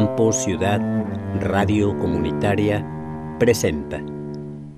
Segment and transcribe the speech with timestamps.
[0.00, 0.80] Campo Ciudad
[1.40, 2.82] Radio Comunitaria
[3.38, 4.00] presenta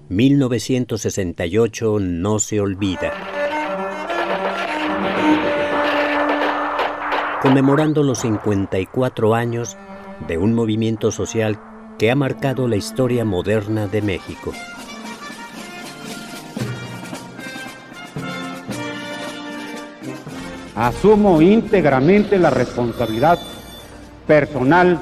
[0.08, 3.12] 1968 no se olvida.
[7.40, 9.76] Conmemorando los 54 años
[10.26, 11.60] de un movimiento social
[12.00, 14.52] que ha marcado la historia moderna de México.
[20.74, 23.38] Asumo íntegramente la responsabilidad
[24.26, 24.98] personal,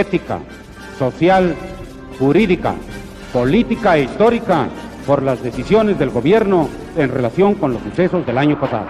[0.00, 0.40] ética,
[0.98, 1.54] social,
[2.18, 2.74] jurídica,
[3.32, 4.68] política e histórica
[5.06, 8.86] por las decisiones del gobierno en relación con los sucesos del año pasado.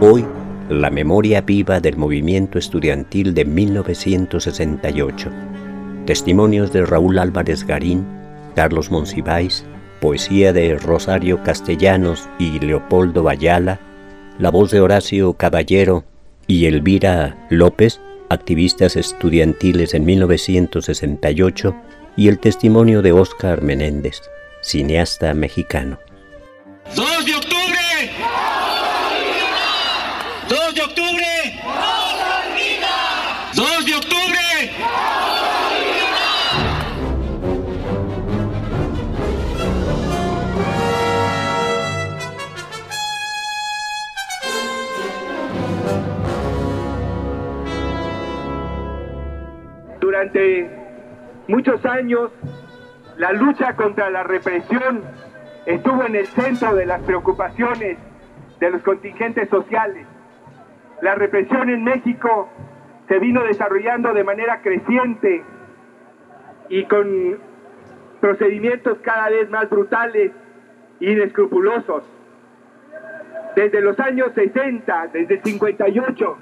[0.00, 0.24] Hoy,
[0.68, 5.30] la memoria viva del movimiento estudiantil de 1968.
[6.06, 8.04] Testimonios de Raúl Álvarez Garín,
[8.56, 9.64] Carlos Monsiváis,
[10.02, 13.80] poesía de Rosario Castellanos y Leopoldo Ayala,
[14.38, 16.04] la voz de Horacio Caballero
[16.48, 21.74] y Elvira López, activistas estudiantiles en 1968,
[22.16, 24.20] y el testimonio de Óscar Menéndez,
[24.60, 25.98] cineasta mexicano.
[26.96, 27.51] 2 de octubre.
[50.00, 50.70] Durante
[51.48, 52.30] muchos años,
[53.16, 55.02] la lucha contra la represión
[55.66, 57.98] estuvo en el centro de las preocupaciones
[58.58, 60.06] de los contingentes sociales.
[61.00, 62.48] La represión en México
[63.08, 65.42] se vino desarrollando de manera creciente
[66.68, 67.38] y con
[68.20, 70.32] procedimientos cada vez más brutales
[71.00, 72.04] e inescrupulosos.
[73.54, 76.38] Desde los años 60, desde el 58,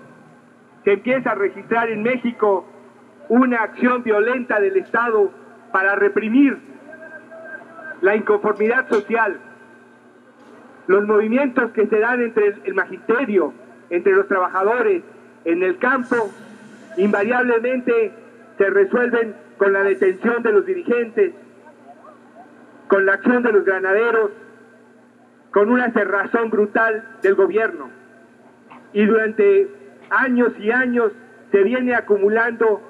[0.84, 2.66] se empieza a registrar en México
[3.28, 5.30] una acción violenta del Estado
[5.72, 6.58] para reprimir
[8.00, 9.38] la inconformidad social,
[10.86, 13.52] los movimientos que se dan entre el magisterio,
[13.90, 15.02] entre los trabajadores,
[15.44, 16.30] en el campo,
[16.96, 18.12] invariablemente
[18.58, 21.32] se resuelven con la detención de los dirigentes,
[22.88, 24.30] con la acción de los granaderos,
[25.52, 27.90] con una cerrazón brutal del gobierno.
[28.92, 29.68] Y durante
[30.10, 31.12] años y años
[31.50, 32.82] se viene acumulando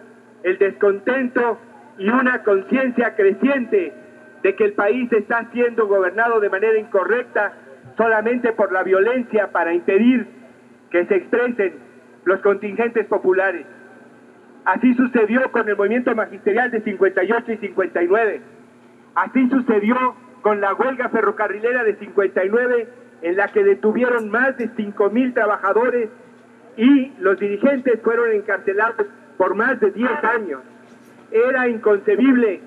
[0.42, 1.58] el descontento
[1.98, 3.92] y una conciencia creciente
[4.42, 7.52] de que el país está siendo gobernado de manera incorrecta
[7.96, 10.26] solamente por la violencia para impedir
[10.90, 11.74] que se expresen
[12.24, 13.66] los contingentes populares.
[14.64, 18.40] Así sucedió con el movimiento magisterial de 58 y 59.
[19.14, 22.88] Así sucedió con la huelga ferrocarrilera de 59,
[23.22, 26.08] en la que detuvieron más de 5 mil trabajadores
[26.76, 29.06] y los dirigentes fueron encarcelados
[29.36, 30.60] por más de 10 años.
[31.30, 32.60] Era inconcebible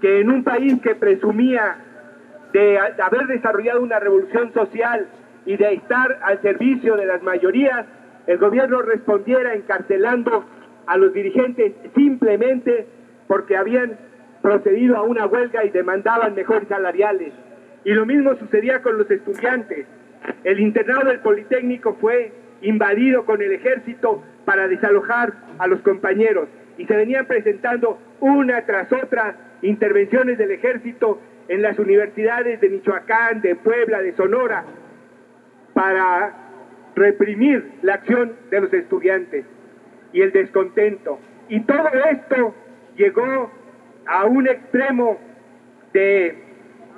[0.00, 1.78] que en un país que presumía
[2.52, 5.06] de haber desarrollado una revolución social
[5.44, 7.86] y de estar al servicio de las mayorías,
[8.26, 10.44] el gobierno respondiera encarcelando
[10.86, 12.86] a los dirigentes simplemente
[13.26, 13.96] porque habían
[14.46, 17.32] procedido a una huelga y demandaban mejores salariales.
[17.84, 19.86] Y lo mismo sucedía con los estudiantes.
[20.44, 22.30] El internado del Politécnico fue
[22.62, 26.48] invadido con el ejército para desalojar a los compañeros
[26.78, 33.40] y se venían presentando una tras otra intervenciones del ejército en las universidades de Michoacán,
[33.40, 34.64] de Puebla, de Sonora,
[35.74, 36.36] para
[36.94, 39.44] reprimir la acción de los estudiantes
[40.12, 41.18] y el descontento.
[41.48, 42.54] Y todo esto
[42.96, 43.50] llegó
[44.06, 45.18] a un extremo
[45.92, 46.34] de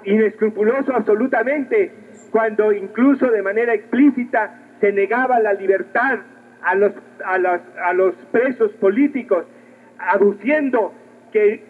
[0.05, 1.93] inescrupuloso absolutamente,
[2.31, 6.19] cuando incluso de manera explícita se negaba la libertad
[6.63, 6.93] a los,
[7.25, 9.47] a a los presos políticos,
[9.99, 10.93] aduciendo
[11.33, 11.63] que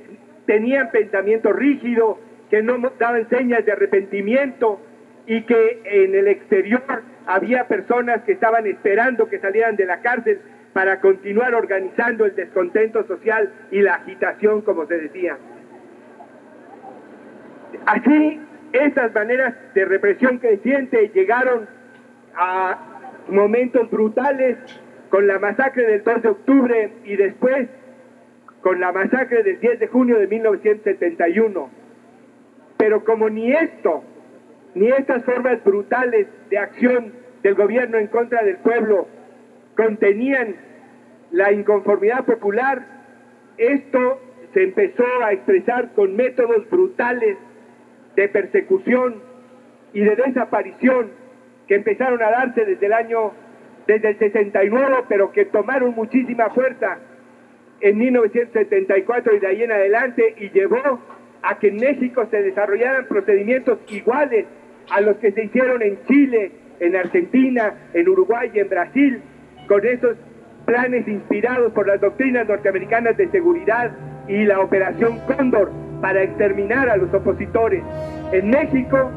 [0.46, 2.19] tenían pensamiento rígido,
[2.50, 4.81] que no daban señas de arrepentimiento
[5.26, 10.41] y que en el exterior había personas que estaban esperando que salieran de la cárcel
[10.79, 15.37] para continuar organizando el descontento social y la agitación, como se decía.
[17.85, 18.41] Así,
[18.71, 21.69] estas maneras de represión creciente llegaron
[22.37, 22.79] a
[23.27, 24.57] momentos brutales
[25.11, 27.69] con la masacre del 2 de octubre y después
[28.61, 31.71] con la masacre del 10 de junio de 1971.
[32.77, 34.05] Pero como ni esto,
[34.77, 39.09] ni estas formas brutales de acción del gobierno en contra del pueblo
[39.75, 40.68] contenían
[41.31, 42.87] la inconformidad popular,
[43.59, 44.21] esto
[44.55, 47.37] se empezó a expresar con métodos brutales
[48.17, 49.17] de persecución
[49.93, 51.11] y de desaparición
[51.67, 53.33] que empezaron a darse desde el año,
[53.87, 56.99] desde el 69, pero que tomaron muchísima fuerza
[57.81, 61.01] en 1974 y de ahí en adelante y llevó
[61.43, 64.47] a que en México se desarrollaran procedimientos iguales
[64.91, 69.23] a los que se hicieron en Chile, en Argentina, en Uruguay y en Brasil,
[69.69, 70.17] con esos
[70.69, 73.91] planes inspirados por las doctrinas norteamericanas de seguridad
[74.29, 75.73] y la operación Cóndor
[76.03, 77.82] para exterminar a los opositores.
[78.32, 79.11] En México,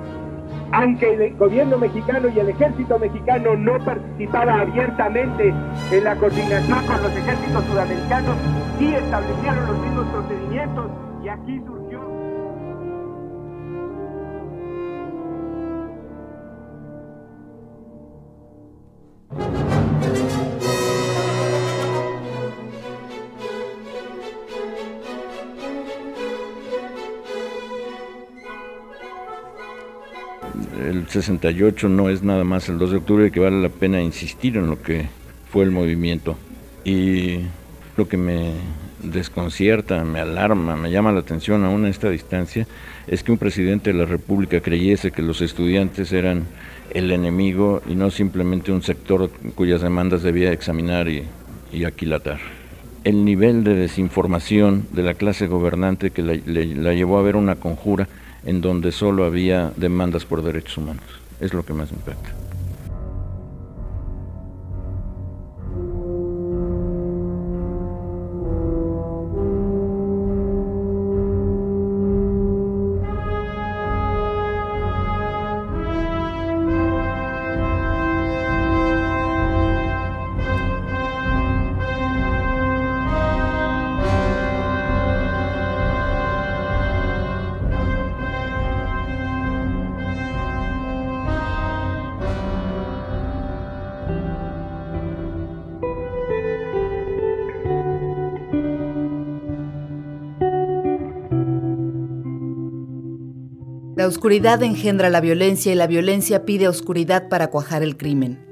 [0.71, 5.53] aunque el gobierno mexicano y el ejército mexicano no participaba abiertamente
[5.91, 8.37] en la coordinación con los ejércitos sudamericanos,
[8.79, 11.80] sí establecieron los mismos procedimientos y aquí surgió...
[31.11, 34.67] 68 no es nada más el 2 de octubre que vale la pena insistir en
[34.67, 35.07] lo que
[35.51, 36.37] fue el movimiento.
[36.85, 37.39] Y
[37.97, 38.53] lo que me
[39.03, 42.67] desconcierta, me alarma, me llama la atención aún a esta distancia,
[43.07, 46.45] es que un presidente de la República creyese que los estudiantes eran
[46.91, 51.23] el enemigo y no simplemente un sector cuyas demandas debía examinar y,
[51.71, 52.39] y aquilatar.
[53.03, 57.55] El nivel de desinformación de la clase gobernante que la, la llevó a ver una
[57.55, 58.07] conjura
[58.45, 61.05] en donde solo había demandas por derechos humanos.
[61.39, 62.40] Es lo que más impacta.
[104.01, 108.43] La oscuridad engendra la violencia y la violencia pide oscuridad para cuajar el crimen.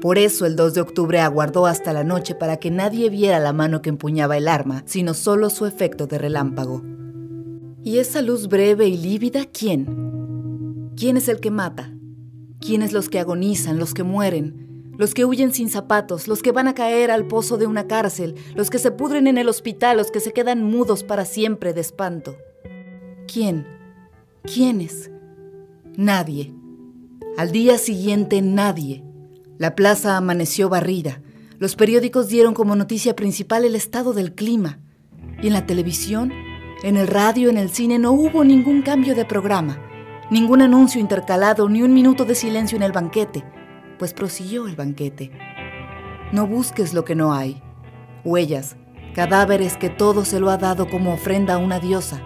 [0.00, 3.52] Por eso el 2 de octubre aguardó hasta la noche para que nadie viera la
[3.52, 6.82] mano que empuñaba el arma, sino solo su efecto de relámpago.
[7.84, 10.90] ¿Y esa luz breve y lívida quién?
[10.96, 11.94] ¿Quién es el que mata?
[12.58, 14.90] ¿Quiénes los que agonizan, los que mueren?
[14.98, 18.34] Los que huyen sin zapatos, los que van a caer al pozo de una cárcel,
[18.56, 21.82] los que se pudren en el hospital, los que se quedan mudos para siempre de
[21.82, 22.36] espanto.
[23.32, 23.77] ¿Quién?
[24.44, 25.10] ¿Quiénes?
[25.96, 26.54] Nadie.
[27.36, 29.04] Al día siguiente, nadie.
[29.58, 31.20] La plaza amaneció barrida.
[31.58, 34.78] Los periódicos dieron como noticia principal el estado del clima.
[35.42, 36.32] Y en la televisión,
[36.82, 39.82] en el radio, en el cine, no hubo ningún cambio de programa,
[40.30, 43.44] ningún anuncio intercalado, ni un minuto de silencio en el banquete,
[43.98, 45.32] pues prosiguió el banquete.
[46.32, 47.60] No busques lo que no hay.
[48.24, 48.76] Huellas,
[49.14, 52.22] cadáveres que todo se lo ha dado como ofrenda a una diosa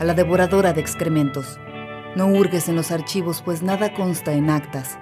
[0.00, 1.60] a la devoradora de excrementos.
[2.16, 4.98] No hurgues en los archivos, pues nada consta en actas.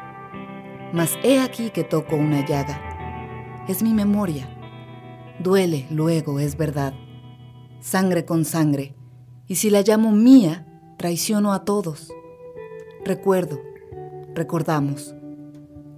[0.92, 3.64] Mas he aquí que toco una llaga.
[3.68, 4.48] Es mi memoria.
[5.38, 6.94] Duele, luego, es verdad.
[7.80, 8.96] Sangre con sangre.
[9.46, 10.66] Y si la llamo mía,
[10.98, 12.12] traiciono a todos.
[13.04, 13.60] Recuerdo,
[14.34, 15.14] recordamos.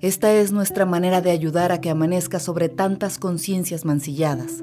[0.00, 4.62] Esta es nuestra manera de ayudar a que amanezca sobre tantas conciencias mancilladas,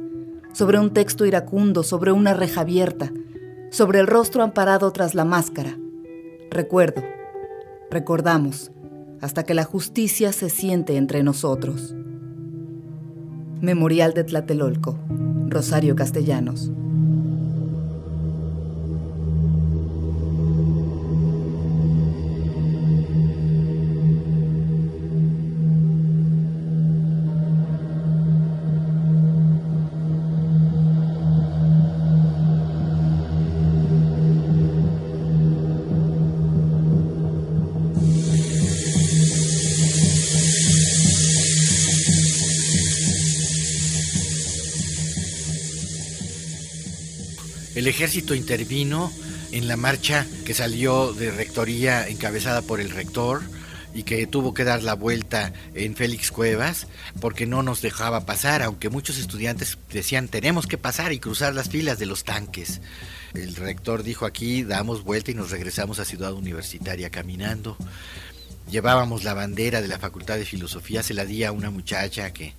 [0.54, 3.12] sobre un texto iracundo, sobre una reja abierta,
[3.70, 5.78] sobre el rostro amparado tras la máscara.
[6.50, 7.04] Recuerdo,
[7.90, 8.72] recordamos,
[9.22, 11.96] hasta que la justicia se siente entre nosotros.
[13.62, 15.00] Memorial de Tlatelolco,
[15.48, 16.72] Rosario Castellanos.
[47.88, 49.10] El ejército intervino
[49.54, 53.42] en la marcha que salió de rectoría encabezada por el rector
[53.94, 56.88] y que tuvo que dar la vuelta en Félix Cuevas
[57.22, 61.70] porque no nos dejaba pasar, aunque muchos estudiantes decían tenemos que pasar y cruzar las
[61.70, 62.82] filas de los tanques.
[63.34, 67.78] El rector dijo aquí damos vuelta y nos regresamos a Ciudad Universitaria caminando.
[68.70, 72.54] Llevábamos la bandera de la Facultad de Filosofía, se la di a una muchacha que,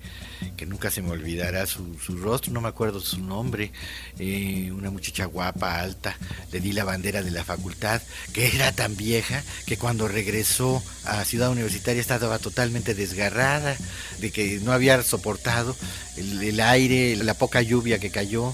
[0.67, 3.71] nunca se me olvidará su, rostro, no me acuerdo su nombre,
[4.17, 6.17] eh, una muchacha guapa, alta,
[6.51, 8.01] le di la bandera de la facultad,
[8.33, 13.75] que era tan vieja que cuando regresó a Ciudad Universitaria estaba totalmente desgarrada,
[14.19, 15.75] de que no había soportado
[16.17, 18.53] el aire, la poca lluvia que cayó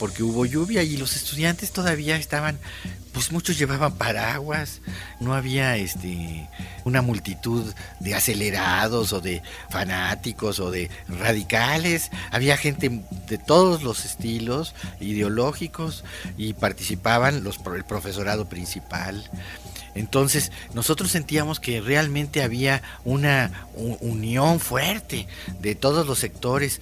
[0.00, 2.58] porque hubo lluvia y los estudiantes todavía estaban,
[3.12, 4.80] pues muchos llevaban paraguas,
[5.20, 6.48] no había este
[6.84, 14.04] una multitud de acelerados o de fanáticos o de radicales, había gente de todos los
[14.04, 16.04] estilos ideológicos
[16.36, 19.30] y participaban los el profesorado principal.
[19.94, 25.26] Entonces nosotros sentíamos que realmente había una unión fuerte
[25.60, 26.80] de todos los sectores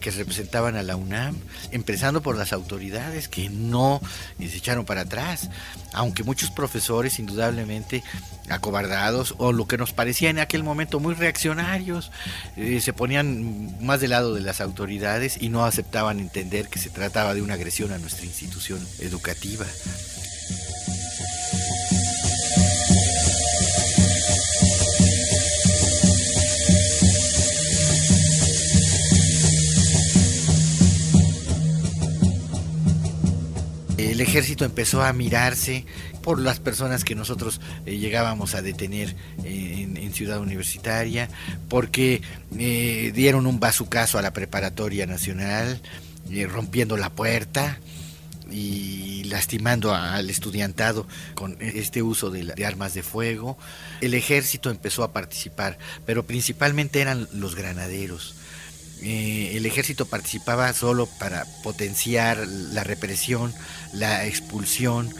[0.00, 1.36] que representaban a la UNAM,
[1.70, 4.00] empezando por las autoridades que no
[4.38, 5.48] se echaron para atrás,
[5.92, 8.02] aunque muchos profesores indudablemente
[8.48, 12.10] acobardados o lo que nos parecía en aquel momento muy reaccionarios,
[12.56, 16.90] eh, se ponían más del lado de las autoridades y no aceptaban entender que se
[16.90, 19.66] trataba de una agresión a nuestra institución educativa.
[34.30, 35.84] Ejército empezó a mirarse
[36.22, 41.28] por las personas que nosotros eh, llegábamos a detener en, Ciudad Universitaria,
[41.68, 42.20] porque
[42.58, 45.80] eh, dieron un bazucazo a la preparatoria nacional,
[46.30, 47.78] eh, rompiendo la puerta
[48.50, 53.56] y lastimando al estudiantado con este uso de, de, armas de fuego.
[54.00, 58.34] El ejército empezó a participar, pero principalmente eran los granaderos.
[59.02, 63.54] Eh, el ejército participaba solo para potenciar la represión,
[63.92, 65.14] la expulsión.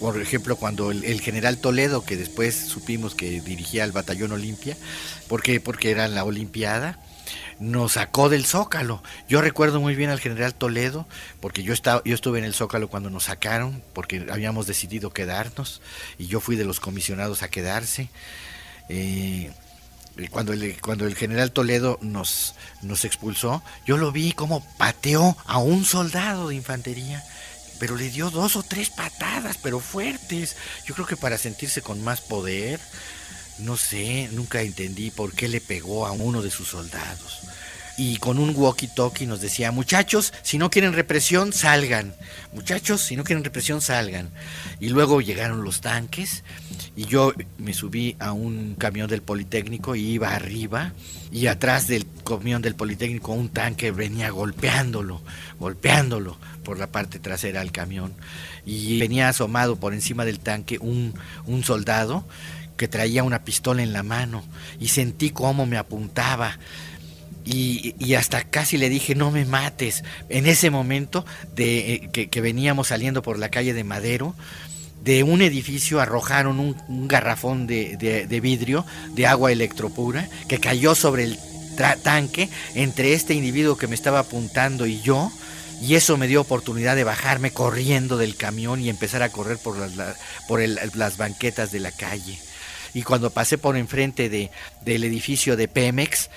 [0.00, 4.76] Por ejemplo, cuando el, general Toledo, que después supimos que dirigía el batallón Olimpia,
[5.28, 5.60] ¿por qué?
[5.60, 6.98] Porque era la Olimpiada,
[7.60, 9.02] nos sacó del Zócalo.
[9.28, 11.06] Yo recuerdo muy bien al general Toledo,
[11.40, 15.80] porque yo, estaba, yo estuve en el Zócalo cuando nos sacaron, porque habíamos decidido quedarnos,
[16.18, 18.10] y yo fui de los comisionados a quedarse.
[18.88, 19.52] Eh,
[20.30, 25.58] cuando el, cuando el general Toledo nos, nos expulsó, yo lo vi como pateó a
[25.58, 27.24] un soldado de infantería,
[27.78, 30.56] pero le dio dos o tres patadas, pero fuertes.
[30.86, 32.80] Yo creo que para sentirse con más poder,
[33.58, 37.44] no sé, nunca entendí por qué le pegó a uno de sus soldados
[37.96, 42.14] y con un walkie-talkie nos decía, muchachos, si no quieren represión, salgan.
[42.52, 44.30] Muchachos, si no quieren represión, salgan.
[44.80, 46.42] Y luego llegaron los tanques
[46.96, 50.92] y yo me subí a un camión del Politécnico y iba arriba
[51.32, 55.20] y atrás del camión del Politécnico un tanque venía golpeándolo,
[55.58, 58.12] golpeándolo por la parte trasera del camión.
[58.64, 61.14] Y venía asomado por encima del tanque un,
[61.46, 62.24] un soldado
[62.76, 64.44] que traía una pistola en la mano
[64.80, 66.58] y sentí cómo me apuntaba
[67.44, 70.02] y, hasta casi le dije, no me mates.
[70.28, 74.34] En ese momento de eh, que, veníamos saliendo por la calle de Madero,
[75.04, 81.38] de un edificio arrojaron un, garrafón de, vidrio de agua electropura que cayó sobre el
[82.02, 85.30] tanque entre este individuo que me estaba apuntando y yo.
[85.82, 89.76] Y eso me dio oportunidad de bajarme corriendo del camión y empezar a correr por
[89.76, 90.16] las,
[90.48, 92.38] por las banquetas de la calle.
[92.94, 94.50] Y cuando pasé por enfrente de,
[94.84, 96.30] del edificio de Pemex,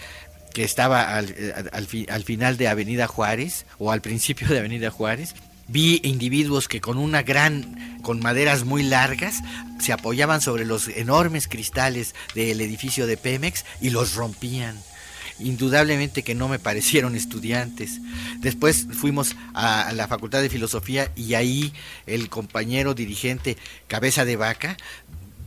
[0.54, 1.34] que estaba al,
[1.72, 5.36] al, final de Avenida Juárez o al principio de Avenida Juárez,
[5.68, 9.42] vi individuos que con una gran, con maderas muy largas,
[9.80, 14.78] se apoyaban sobre los enormes cristales del edificio de Pemex y los rompían.
[15.40, 18.00] Indudablemente que no me parecieron estudiantes.
[18.40, 21.74] Después fuimos a la Facultad de Filosofía y ahí
[22.08, 23.56] el compañero dirigente
[23.88, 24.78] Cabeza de Vaca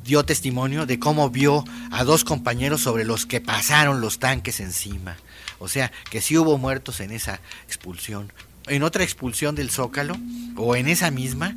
[0.05, 5.17] dio testimonio de cómo vio a dos compañeros sobre los que pasaron los tanques encima.
[5.59, 8.33] O sea, que sí hubo muertos en esa expulsión.
[8.71, 10.17] En otra expulsión del Zócalo,
[10.55, 11.57] o en esa misma,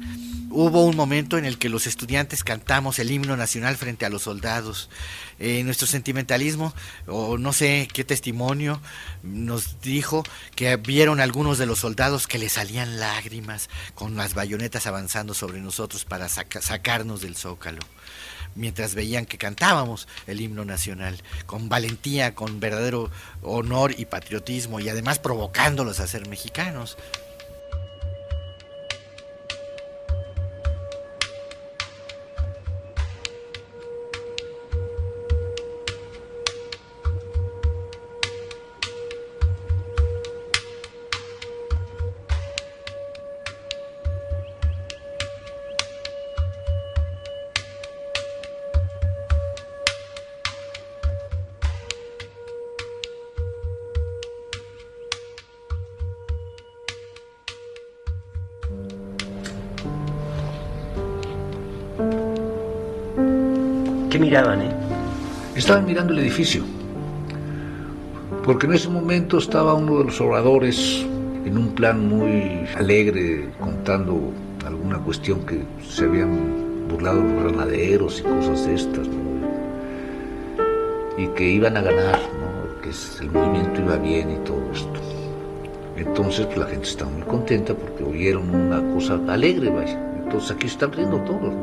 [0.50, 4.24] hubo un momento en el que los estudiantes cantamos el himno nacional frente a los
[4.24, 4.90] soldados.
[5.38, 6.74] Eh, nuestro sentimentalismo,
[7.06, 8.82] o no sé qué testimonio,
[9.22, 10.24] nos dijo
[10.56, 15.62] que vieron algunos de los soldados que le salían lágrimas con las bayonetas avanzando sobre
[15.62, 17.82] nosotros para sacarnos del zócalo
[18.56, 23.10] mientras veían que cantábamos el himno nacional, con valentía, con verdadero
[23.42, 26.98] honor y patriotismo, y además provocándolos a ser mexicanos.
[65.56, 66.64] Estaban mirando el edificio,
[68.44, 71.06] porque en ese momento estaba uno de los oradores
[71.46, 74.32] en un plan muy alegre, contando
[74.66, 79.08] alguna cuestión que se habían burlado los granaderos y cosas de estas,
[81.16, 82.20] y que iban a ganar,
[82.82, 82.90] que
[83.22, 85.00] el movimiento iba bien y todo esto.
[85.96, 89.72] Entonces pues, la gente estaba muy contenta porque oyeron una cosa alegre.
[90.24, 91.54] Entonces aquí están riendo todos.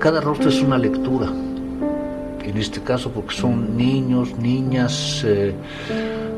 [0.00, 1.26] Cada rostro es una lectura.
[1.28, 5.54] En este caso porque son niños, niñas, eh,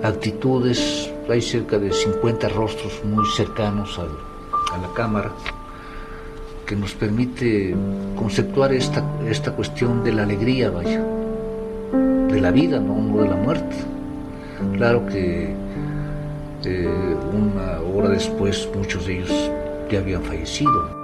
[0.03, 1.09] actitudes.
[1.31, 5.31] Hay cerca de 50 rostros muy cercanos a la cámara
[6.67, 7.77] que nos permite
[8.17, 11.01] conceptuar esta, esta cuestión de la alegría, vaya,
[12.29, 13.77] de la vida, no de la muerte.
[14.77, 15.55] Claro que
[16.65, 16.89] eh,
[17.33, 19.51] una hora después muchos de ellos
[19.89, 21.02] ya habían fallecido.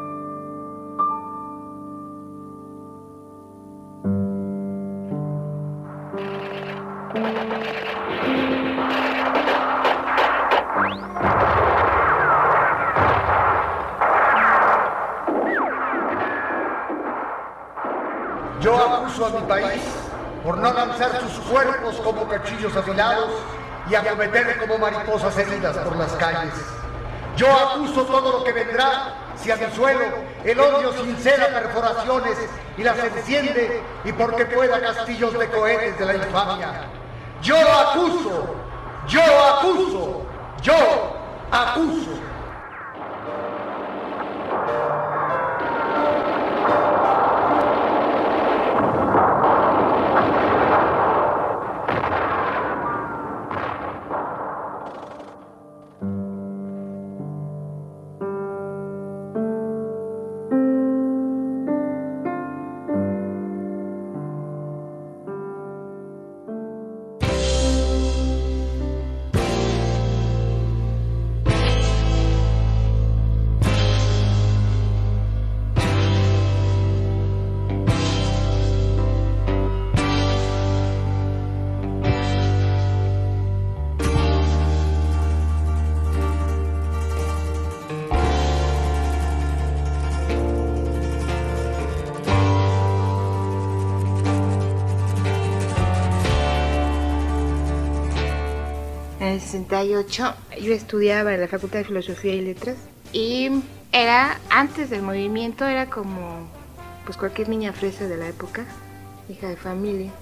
[22.58, 23.30] Como cachillos afilados
[23.88, 26.54] y acometer como mariposas heridas por las calles.
[27.36, 30.04] Yo acuso todo lo que vendrá si a mi suelo
[30.44, 32.36] el odio sincera perforaciones
[32.76, 36.68] y las enciende y porque pueda castillos de cohetes de la infamia.
[37.42, 38.54] Yo acuso,
[39.06, 40.26] yo acuso,
[40.60, 40.74] yo
[41.52, 42.07] acuso.
[99.20, 102.76] En el 68 yo estudiaba en la Facultad de Filosofía y Letras
[103.12, 103.50] y
[103.90, 106.48] era, antes del movimiento, era como
[107.04, 108.64] pues cualquier niña fresa de la época,
[109.28, 110.12] hija de familia,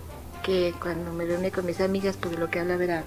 [0.42, 3.04] que cuando me reuní con mis amigas pues lo que hablaba era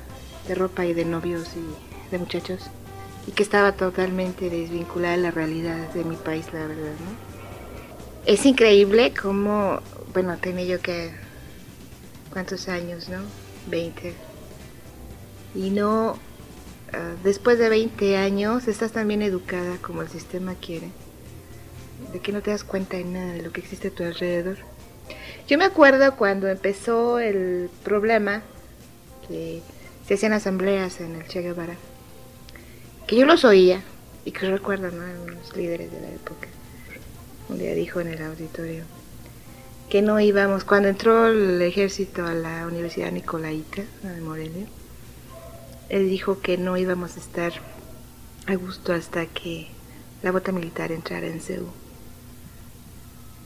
[0.48, 2.70] de ropa y de novios y de muchachos
[3.26, 7.30] y que estaba totalmente desvinculada de la realidad de mi país, la verdad, ¿no?
[8.26, 9.80] Es increíble cómo,
[10.14, 11.12] bueno, tenía yo que,
[12.32, 13.20] ¿cuántos años, no?
[13.68, 14.14] 20,
[15.56, 16.18] y no,
[16.94, 20.90] ah, después de 20 años, estás tan bien educada como el sistema quiere,
[22.14, 24.58] de que no te das cuenta de nada de lo que existe a tu alrededor.
[25.48, 28.44] Yo me acuerdo cuando empezó el problema,
[29.28, 29.62] que
[30.08, 31.76] se hacían asambleas en el Che Guevara,
[33.08, 33.82] que yo los oía,
[34.26, 35.04] y que recuerdo, ¿no?
[35.34, 36.48] Los líderes de la época.
[37.50, 38.84] Un día dijo en el auditorio
[39.90, 44.68] que no íbamos, cuando entró el ejército a la Universidad Nicolaita, de Morelia,
[45.90, 47.54] él dijo que no íbamos a estar
[48.48, 49.68] a gusto hasta que
[50.22, 51.68] la bota militar entrara en CEU.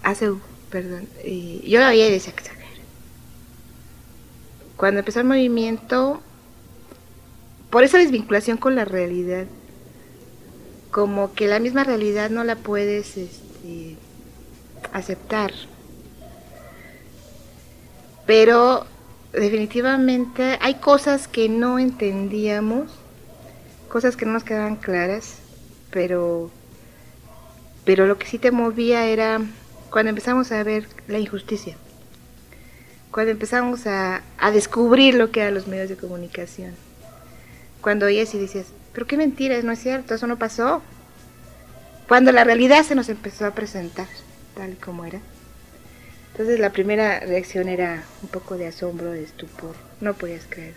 [0.04, 1.08] A CEU, perdón.
[1.24, 2.44] Y yo lo había decía que
[4.76, 6.22] Cuando empezó el movimiento,
[7.70, 9.46] por esa desvinculación con la realidad,
[10.92, 13.96] como que la misma realidad no la puedes este,
[14.92, 15.52] aceptar.
[18.26, 18.86] Pero
[19.34, 22.92] definitivamente hay cosas que no entendíamos,
[23.90, 25.38] cosas que no nos quedaban claras,
[25.92, 26.52] pero,
[27.84, 29.42] pero lo que sí te movía era
[29.90, 31.76] cuando empezamos a ver la injusticia,
[33.12, 36.76] cuando empezamos a, a descubrir lo que eran los medios de comunicación,
[37.82, 40.82] cuando oías y dices, pero qué mentiras, no es cierto, eso no pasó,
[42.08, 44.08] cuando la realidad se nos empezó a presentar
[44.56, 45.20] tal como era.
[46.34, 50.74] Entonces la primera reacción era un poco de asombro, de estupor, no podías creer.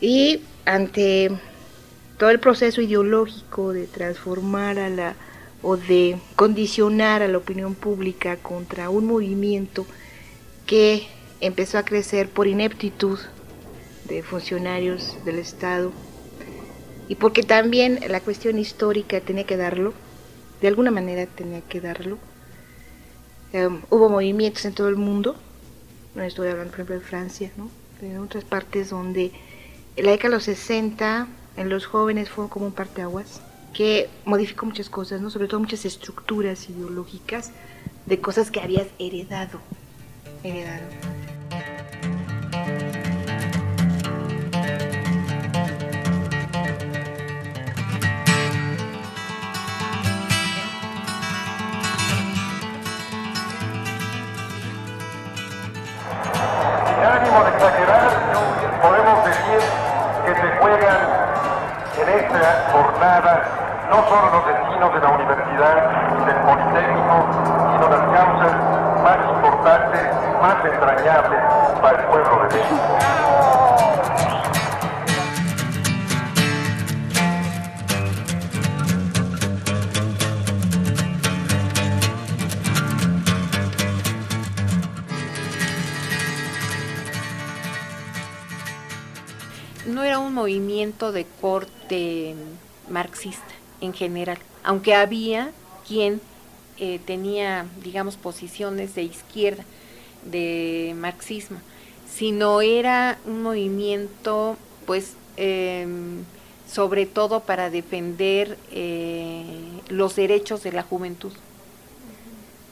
[0.00, 1.30] Y ante
[2.16, 5.14] todo el proceso ideológico de transformar a la
[5.60, 9.84] o de condicionar a la opinión pública contra un movimiento
[10.66, 11.06] que
[11.40, 13.18] empezó a crecer por ineptitud
[14.04, 15.92] de funcionarios del Estado
[17.06, 19.92] y porque también la cuestión histórica tenía que darlo,
[20.62, 22.18] de alguna manera tenía que darlo.
[23.52, 25.36] Em, hubo movimientos en todo el mundo,
[26.14, 27.70] no estoy hablando por ejemplo de Francia, ¿no?
[28.02, 29.32] en otras partes donde
[29.96, 33.40] la década de los 60 en los jóvenes fue como un parteaguas
[33.72, 35.30] que modificó muchas cosas, ¿no?
[35.30, 37.52] sobre todo muchas estructuras ideológicas
[38.06, 39.60] de cosas que habías heredado.
[40.42, 41.17] heredado.
[90.20, 92.34] Un movimiento de corte
[92.88, 95.52] marxista en general, aunque había
[95.86, 96.20] quien
[96.78, 99.64] eh, tenía, digamos, posiciones de izquierda,
[100.24, 101.58] de marxismo,
[102.12, 106.24] sino era un movimiento, pues, em,
[106.70, 109.44] sobre todo para defender eh,
[109.88, 111.32] los derechos de la juventud.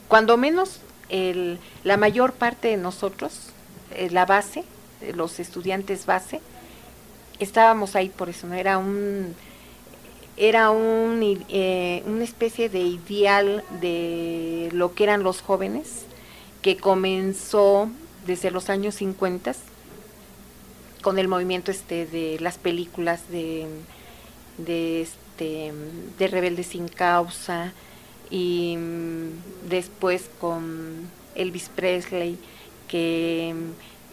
[0.09, 3.51] Cuando menos el, la mayor parte de nosotros,
[3.93, 4.65] eh, la base,
[5.15, 6.41] los estudiantes base,
[7.39, 8.55] estábamos ahí por eso, ¿no?
[8.55, 9.35] Era un
[10.37, 16.05] era un, eh, una especie de ideal de lo que eran los jóvenes
[16.61, 17.89] que comenzó
[18.27, 19.55] desde los años 50
[21.01, 23.67] con el movimiento este de las películas de
[24.59, 25.73] de este
[26.19, 27.73] de rebeldes sin causa
[28.31, 32.39] y mm, después con Elvis Presley
[32.89, 33.55] que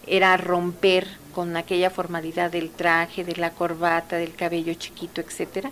[0.08, 5.72] era romper con aquella formalidad del traje, de la corbata, del cabello chiquito, etcétera.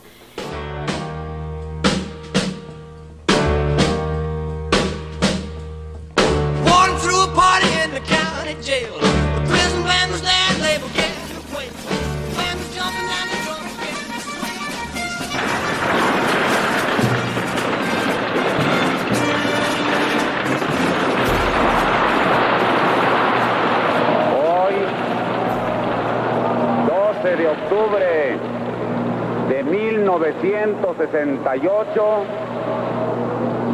[30.21, 32.25] 1968,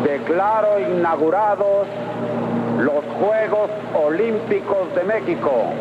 [0.03, 1.87] declaro inaugurados
[2.79, 5.73] los Juegos Olímpicos de México,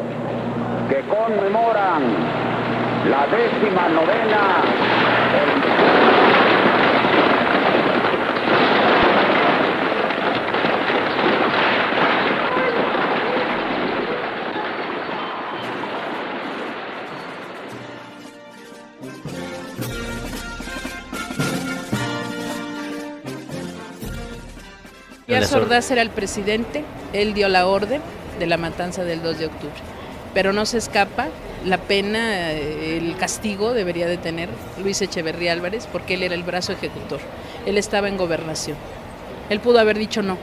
[0.88, 2.02] que conmemoran
[3.08, 4.64] la décima novena
[25.46, 26.82] Díaz Ordaz era el presidente,
[27.12, 28.00] él dio la orden
[28.40, 29.76] de la matanza del 2 de octubre,
[30.34, 31.28] pero no se escapa
[31.64, 34.48] la pena, eh, el castigo debería de tener
[34.82, 37.20] Luis Echeverría Álvarez porque él era el brazo ejecutor,
[37.64, 38.76] él estaba en gobernación,
[39.48, 40.36] él pudo haber dicho no,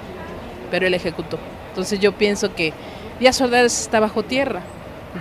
[0.72, 1.38] pero él ejecutó.
[1.72, 2.72] Entonces yo pienso que
[3.20, 4.62] Díaz Ordaz está bajo tierra,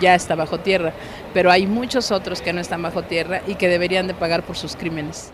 [0.01, 0.93] ya está bajo tierra,
[1.35, 4.57] pero hay muchos otros que no están bajo tierra y que deberían de pagar por
[4.57, 5.33] sus crímenes.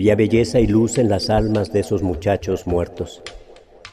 [0.00, 3.22] Había belleza y luz en las almas de esos muchachos muertos.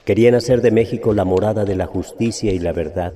[0.06, 3.14] Querían hacer de México la morada de la justicia y la verdad.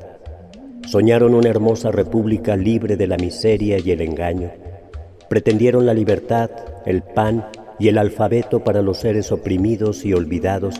[0.85, 4.51] Soñaron una hermosa república libre de la miseria y el engaño.
[5.29, 6.49] Pretendieron la libertad,
[6.85, 7.47] el pan
[7.79, 10.75] y el alfabeto para los seres oprimidos y olvidados,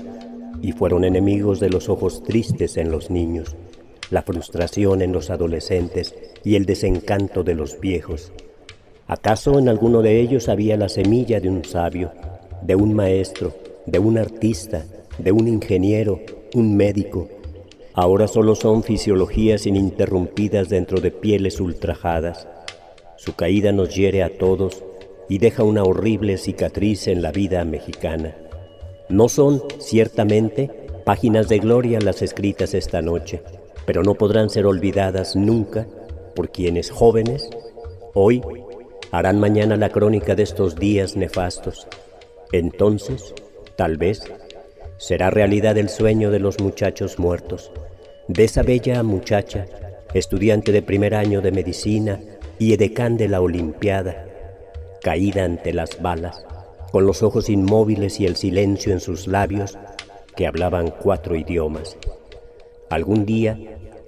[0.62, 3.56] y fueron enemigos de los ojos tristes en los niños,
[4.10, 8.34] la frustración en los adolescentes y el desencanto de los viejos.
[9.12, 12.13] ¿Acaso en alguno de ellos había la semilla de un sabio,
[12.62, 13.54] de un maestro,
[13.86, 14.86] de un artista,
[15.17, 16.21] de un ingeniero,
[16.54, 17.28] un médico?
[17.93, 22.47] Ahora solo son fisiologías ininterrumpidas dentro de pieles ultrajadas.
[23.17, 24.82] Su caída nos hiere a todos
[25.28, 28.34] y deja una horrible cicatriz en la vida mexicana.
[29.10, 30.71] No son, ciertamente,
[31.04, 33.43] páginas de gloria las escritas esta noche,
[33.86, 35.86] pero no podrán ser olvidadas nunca
[36.34, 37.50] por quienes jóvenes,
[38.13, 38.41] hoy,
[39.12, 41.88] harán mañana la crónica de estos días nefastos.
[42.52, 43.34] Entonces,
[43.76, 44.24] tal vez,
[44.97, 47.71] será realidad el sueño de los muchachos muertos,
[48.28, 49.65] de esa bella muchacha,
[50.13, 52.19] estudiante de primer año de medicina
[52.58, 54.26] y edecán de la Olimpiada,
[55.02, 56.45] caída ante las balas,
[56.91, 59.78] con los ojos inmóviles y el silencio en sus labios,
[60.36, 61.97] que hablaban cuatro idiomas.
[62.89, 63.58] Algún día,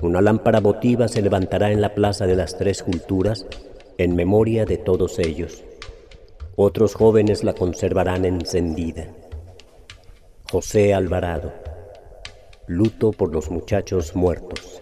[0.02, 3.46] una lámpara votiva se levantará en la Plaza de las Tres Culturas
[3.98, 5.64] en memoria de todos ellos.
[6.56, 9.08] Otros jóvenes la conservarán encendida.
[10.52, 11.52] José Alvarado.
[12.68, 14.82] Luto por los muchachos muertos.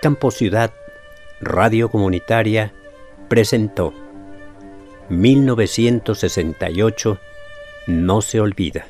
[0.00, 0.72] Campo Ciudad,
[1.42, 2.72] Radio Comunitaria,
[3.28, 3.92] presentó
[5.10, 7.18] 1968
[7.86, 8.86] No se olvida,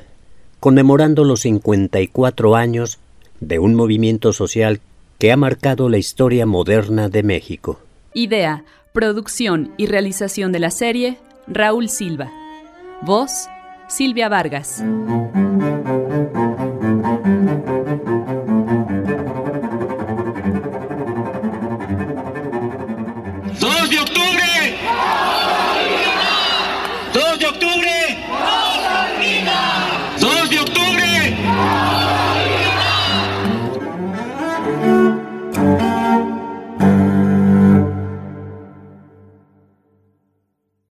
[0.61, 2.97] conmemorando los 54 años
[3.41, 4.79] de un movimiento social
[5.19, 7.81] que ha marcado la historia moderna de México.
[8.13, 12.31] Idea, producción y realización de la serie, Raúl Silva.
[13.01, 13.49] Voz,
[13.89, 14.81] Silvia Vargas.